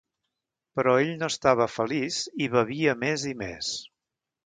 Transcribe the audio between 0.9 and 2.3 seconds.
ell no estava feliç